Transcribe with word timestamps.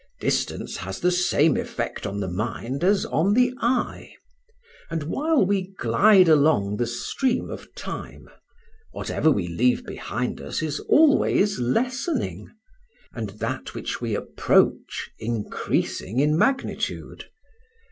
Distance 0.19 0.77
has 0.77 0.99
the 0.99 1.11
same 1.11 1.55
effect 1.55 2.07
on 2.07 2.21
the 2.21 2.27
mind 2.27 2.83
as 2.83 3.05
on 3.05 3.35
the 3.35 3.53
eye; 3.59 4.13
and 4.89 5.03
while 5.03 5.45
we 5.45 5.75
glide 5.77 6.27
along 6.27 6.77
the 6.77 6.87
stream 6.87 7.51
of 7.51 7.71
time, 7.75 8.27
whatever 8.93 9.29
we 9.29 9.47
leave 9.47 9.85
behind 9.85 10.41
us 10.41 10.63
is 10.63 10.79
always 10.89 11.59
lessening, 11.59 12.49
and 13.13 13.29
that 13.37 13.75
which 13.75 14.01
we 14.01 14.15
approach 14.15 15.11
increasing 15.19 16.17
in 16.19 16.35
magnitude. 16.35 17.25